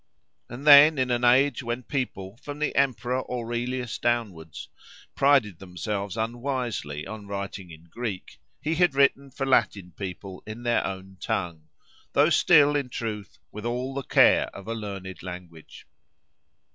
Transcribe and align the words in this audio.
And 0.49 0.65
then, 0.65 0.97
in 0.97 1.11
an 1.11 1.23
age 1.23 1.61
when 1.61 1.83
people, 1.83 2.35
from 2.41 2.57
the 2.57 2.73
emperor 2.75 3.23
Aurelius 3.31 3.99
downwards, 3.99 4.67
prided 5.13 5.59
themselves 5.59 6.17
unwisely 6.17 7.05
on 7.05 7.27
writing 7.27 7.69
in 7.69 7.83
Greek, 7.83 8.39
he 8.63 8.73
had 8.73 8.95
written 8.95 9.29
for 9.29 9.45
Latin 9.45 9.91
people 9.91 10.41
in 10.47 10.63
their 10.63 10.83
own 10.87 11.17
tongue; 11.19 11.67
though 12.13 12.31
still, 12.31 12.75
in 12.75 12.89
truth, 12.89 13.37
with 13.51 13.63
all 13.63 13.93
the 13.93 14.01
care 14.01 14.45
of 14.55 14.67
a 14.67 14.73
learned 14.73 15.21
language. 15.21 15.85